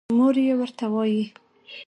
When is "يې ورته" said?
0.45-0.85